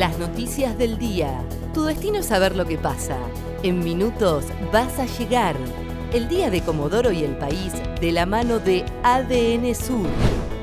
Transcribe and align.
Las 0.00 0.18
noticias 0.18 0.78
del 0.78 0.96
día. 0.96 1.44
Tu 1.74 1.84
destino 1.84 2.20
es 2.20 2.26
saber 2.28 2.56
lo 2.56 2.64
que 2.64 2.78
pasa. 2.78 3.18
En 3.62 3.84
minutos 3.84 4.46
vas 4.72 4.98
a 4.98 5.04
llegar. 5.04 5.54
El 6.14 6.26
día 6.26 6.48
de 6.48 6.62
Comodoro 6.62 7.12
y 7.12 7.22
el 7.22 7.36
país 7.36 7.74
de 8.00 8.10
la 8.10 8.24
mano 8.24 8.60
de 8.60 8.82
ADN 9.02 9.74
Sur. 9.74 10.06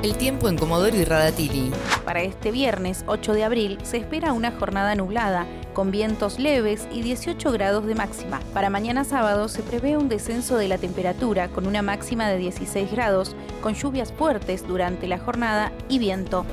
El 0.01 0.17
tiempo 0.17 0.49
en 0.49 0.57
Comodoro 0.57 0.97
y 0.97 1.03
Radatili. 1.03 1.71
Para 2.03 2.23
este 2.23 2.49
viernes 2.51 3.03
8 3.05 3.33
de 3.33 3.43
abril 3.43 3.77
se 3.83 3.97
espera 3.97 4.33
una 4.33 4.53
jornada 4.53 4.95
nublada, 4.95 5.45
con 5.71 5.91
vientos 5.91 6.39
leves 6.39 6.87
y 6.91 7.03
18 7.03 7.51
grados 7.51 7.85
de 7.85 7.93
máxima. 7.93 8.39
Para 8.55 8.71
mañana 8.71 9.03
sábado 9.03 9.49
se 9.49 9.61
prevé 9.61 9.97
un 9.97 10.09
descenso 10.09 10.57
de 10.57 10.67
la 10.67 10.79
temperatura 10.79 11.49
con 11.49 11.67
una 11.67 11.83
máxima 11.83 12.27
de 12.27 12.39
16 12.39 12.91
grados, 12.91 13.35
con 13.61 13.75
lluvias 13.75 14.11
fuertes 14.11 14.67
durante 14.67 15.05
la 15.05 15.19
jornada 15.19 15.71
y 15.89 15.99
viento. 15.99 16.43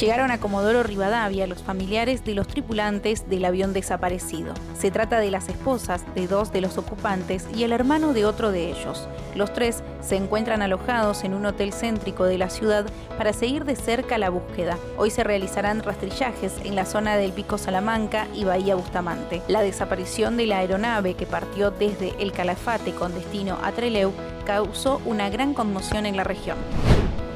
Llegaron 0.00 0.32
a 0.32 0.40
Comodoro 0.40 0.82
Rivadavia 0.82 1.46
los 1.46 1.62
familiares 1.62 2.24
de 2.24 2.34
los 2.34 2.48
tripulantes 2.48 3.28
del 3.28 3.44
avión 3.44 3.72
desaparecido. 3.72 4.52
Se 4.76 4.90
trata 4.90 5.20
de 5.20 5.30
las 5.30 5.48
esposas 5.48 6.02
de 6.16 6.26
dos 6.26 6.52
de 6.52 6.60
los 6.60 6.78
ocupantes 6.78 7.46
y 7.54 7.62
el 7.62 7.72
hermano 7.72 8.12
de 8.12 8.24
otro 8.24 8.50
de 8.50 8.72
ellos. 8.72 9.08
Los 9.36 9.52
tres 9.52 9.84
se 10.00 10.16
encuentran 10.16 10.62
alojados 10.62 11.22
en 11.22 11.32
un 11.32 11.46
hotel 11.46 11.72
céntrico 11.72 12.24
de 12.24 12.38
la 12.38 12.50
ciudad 12.50 12.86
para 13.16 13.32
seguir 13.32 13.64
de 13.64 13.76
cerca 13.76 14.18
la 14.18 14.30
búsqueda. 14.30 14.78
Hoy 14.96 15.10
se 15.10 15.22
realizarán 15.22 15.84
rastrillajes 15.84 16.54
en 16.64 16.74
la 16.74 16.86
zona 16.86 17.16
del 17.16 17.32
Pico 17.32 17.56
Salamanca 17.56 18.26
y 18.34 18.42
Bahía 18.42 18.74
Bustamante. 18.74 19.42
La 19.46 19.62
desaparición 19.62 20.36
de 20.36 20.46
la 20.46 20.58
aeronave 20.58 21.14
que 21.14 21.26
partió 21.26 21.70
desde 21.70 22.20
el 22.20 22.32
Calafate 22.32 22.94
con 22.94 23.14
destino 23.14 23.58
a 23.62 23.70
Trelew 23.70 24.12
causó 24.44 25.00
una 25.04 25.30
gran 25.30 25.54
conmoción 25.54 26.04
en 26.04 26.16
la 26.16 26.24
región 26.24 26.56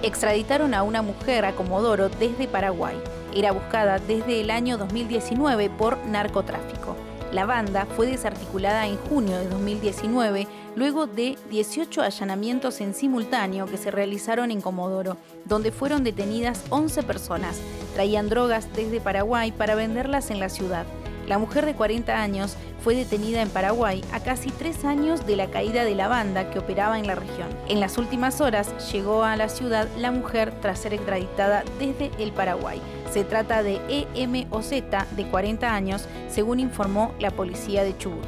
extraditaron 0.02 0.74
a 0.74 0.82
una 0.82 1.02
mujer 1.02 1.44
a 1.44 1.54
Comodoro 1.54 2.08
desde 2.08 2.48
Paraguay. 2.48 2.96
Era 3.34 3.52
buscada 3.52 3.98
desde 3.98 4.40
el 4.40 4.50
año 4.50 4.78
2019 4.78 5.70
por 5.70 5.98
narcotráfico. 6.06 6.96
La 7.32 7.44
banda 7.44 7.86
fue 7.96 8.06
desarticulada 8.06 8.86
en 8.86 8.96
junio 8.96 9.36
de 9.38 9.48
2019 9.48 10.46
luego 10.76 11.06
de 11.06 11.36
18 11.50 12.02
allanamientos 12.02 12.80
en 12.80 12.94
simultáneo 12.94 13.66
que 13.66 13.76
se 13.76 13.90
realizaron 13.90 14.50
en 14.50 14.60
Comodoro, 14.62 15.18
donde 15.44 15.72
fueron 15.72 16.04
detenidas 16.04 16.64
11 16.70 17.02
personas. 17.02 17.60
Traían 17.94 18.28
drogas 18.28 18.72
desde 18.74 19.00
Paraguay 19.00 19.52
para 19.52 19.74
venderlas 19.74 20.30
en 20.30 20.40
la 20.40 20.48
ciudad. 20.48 20.86
La 21.28 21.36
mujer 21.36 21.66
de 21.66 21.74
40 21.74 22.18
años 22.18 22.56
fue 22.82 22.94
detenida 22.94 23.42
en 23.42 23.50
Paraguay 23.50 24.02
a 24.12 24.20
casi 24.20 24.50
tres 24.50 24.86
años 24.86 25.26
de 25.26 25.36
la 25.36 25.50
caída 25.50 25.84
de 25.84 25.94
la 25.94 26.08
banda 26.08 26.50
que 26.50 26.58
operaba 26.58 26.98
en 26.98 27.06
la 27.06 27.16
región. 27.16 27.48
En 27.68 27.80
las 27.80 27.98
últimas 27.98 28.40
horas 28.40 28.90
llegó 28.90 29.24
a 29.24 29.36
la 29.36 29.50
ciudad 29.50 29.88
la 29.98 30.10
mujer 30.10 30.54
tras 30.62 30.78
ser 30.78 30.94
extraditada 30.94 31.64
desde 31.78 32.10
el 32.18 32.32
Paraguay. 32.32 32.80
Se 33.12 33.24
trata 33.24 33.62
de 33.62 33.78
EMOZ 34.14 34.70
de 34.70 35.26
40 35.30 35.74
años, 35.74 36.08
según 36.30 36.60
informó 36.60 37.12
la 37.18 37.30
policía 37.30 37.84
de 37.84 37.94
Chubut. 37.98 38.26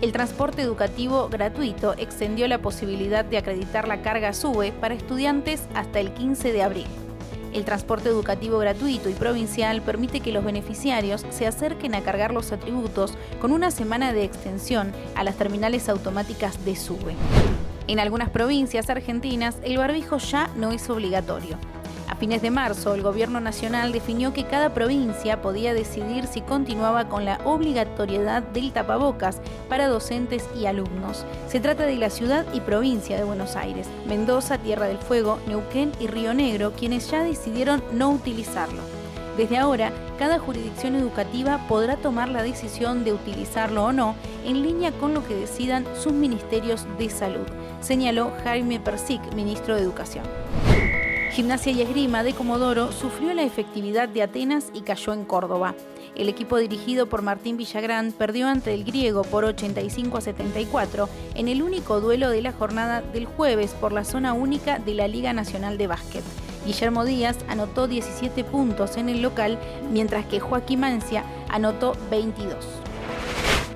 El 0.00 0.12
transporte 0.12 0.62
educativo 0.62 1.28
gratuito 1.28 1.92
extendió 1.98 2.48
la 2.48 2.62
posibilidad 2.62 3.22
de 3.22 3.36
acreditar 3.36 3.86
la 3.86 4.00
carga 4.00 4.32
SUBE 4.32 4.72
para 4.72 4.94
estudiantes 4.94 5.64
hasta 5.74 6.00
el 6.00 6.14
15 6.14 6.52
de 6.54 6.62
abril. 6.62 6.86
El 7.52 7.64
transporte 7.64 8.08
educativo 8.08 8.58
gratuito 8.58 9.08
y 9.08 9.14
provincial 9.14 9.82
permite 9.82 10.20
que 10.20 10.32
los 10.32 10.44
beneficiarios 10.44 11.26
se 11.30 11.46
acerquen 11.46 11.94
a 11.94 12.02
cargar 12.02 12.32
los 12.32 12.52
atributos 12.52 13.14
con 13.40 13.52
una 13.52 13.70
semana 13.70 14.12
de 14.12 14.24
extensión 14.24 14.92
a 15.16 15.24
las 15.24 15.36
terminales 15.36 15.88
automáticas 15.88 16.64
de 16.64 16.76
SUBE. 16.76 17.14
En 17.88 17.98
algunas 17.98 18.30
provincias 18.30 18.88
argentinas 18.88 19.56
el 19.64 19.78
barbijo 19.78 20.18
ya 20.18 20.48
no 20.56 20.70
es 20.70 20.88
obligatorio. 20.90 21.58
Fines 22.20 22.42
de 22.42 22.50
marzo, 22.50 22.92
el 22.92 23.00
Gobierno 23.00 23.40
Nacional 23.40 23.92
definió 23.92 24.34
que 24.34 24.44
cada 24.44 24.74
provincia 24.74 25.40
podía 25.40 25.72
decidir 25.72 26.26
si 26.26 26.42
continuaba 26.42 27.08
con 27.08 27.24
la 27.24 27.40
obligatoriedad 27.44 28.42
del 28.42 28.72
tapabocas 28.72 29.40
para 29.70 29.88
docentes 29.88 30.46
y 30.54 30.66
alumnos. 30.66 31.24
Se 31.48 31.60
trata 31.60 31.86
de 31.86 31.96
la 31.96 32.10
ciudad 32.10 32.44
y 32.52 32.60
provincia 32.60 33.16
de 33.16 33.24
Buenos 33.24 33.56
Aires, 33.56 33.88
Mendoza, 34.06 34.58
Tierra 34.58 34.84
del 34.84 34.98
Fuego, 34.98 35.38
Neuquén 35.46 35.92
y 35.98 36.08
Río 36.08 36.34
Negro, 36.34 36.72
quienes 36.72 37.10
ya 37.10 37.24
decidieron 37.24 37.82
no 37.90 38.10
utilizarlo. 38.10 38.82
Desde 39.38 39.56
ahora, 39.56 39.90
cada 40.18 40.38
jurisdicción 40.38 40.96
educativa 40.96 41.66
podrá 41.68 41.96
tomar 41.96 42.28
la 42.28 42.42
decisión 42.42 43.02
de 43.02 43.14
utilizarlo 43.14 43.86
o 43.86 43.92
no 43.94 44.14
en 44.44 44.62
línea 44.62 44.92
con 44.92 45.14
lo 45.14 45.26
que 45.26 45.34
decidan 45.34 45.86
sus 45.98 46.12
ministerios 46.12 46.86
de 46.98 47.08
salud, 47.08 47.46
señaló 47.80 48.30
Jaime 48.44 48.78
Persic, 48.78 49.22
ministro 49.32 49.74
de 49.74 49.80
Educación. 49.80 50.24
Gimnasia 51.32 51.70
y 51.70 51.80
Esgrima 51.82 52.24
de 52.24 52.32
Comodoro 52.32 52.90
sufrió 52.90 53.32
la 53.34 53.44
efectividad 53.44 54.08
de 54.08 54.22
Atenas 54.22 54.70
y 54.74 54.80
cayó 54.80 55.12
en 55.12 55.24
Córdoba. 55.24 55.76
El 56.16 56.28
equipo 56.28 56.56
dirigido 56.56 57.08
por 57.08 57.22
Martín 57.22 57.56
Villagrán 57.56 58.10
perdió 58.10 58.48
ante 58.48 58.74
el 58.74 58.82
griego 58.82 59.22
por 59.22 59.44
85 59.44 60.18
a 60.18 60.20
74 60.20 61.08
en 61.36 61.46
el 61.46 61.62
único 61.62 62.00
duelo 62.00 62.30
de 62.30 62.42
la 62.42 62.52
jornada 62.52 63.00
del 63.00 63.26
jueves 63.26 63.72
por 63.80 63.92
la 63.92 64.04
zona 64.04 64.32
única 64.32 64.80
de 64.80 64.94
la 64.94 65.06
Liga 65.06 65.32
Nacional 65.32 65.78
de 65.78 65.86
Básquet. 65.86 66.24
Guillermo 66.66 67.04
Díaz 67.04 67.38
anotó 67.48 67.86
17 67.86 68.42
puntos 68.44 68.96
en 68.96 69.08
el 69.08 69.22
local, 69.22 69.56
mientras 69.92 70.26
que 70.26 70.40
Joaquín 70.40 70.80
Mancia 70.80 71.24
anotó 71.48 71.96
22. 72.10 72.79